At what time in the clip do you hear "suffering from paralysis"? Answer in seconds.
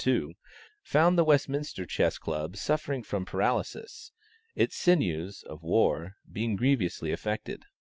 2.57-4.11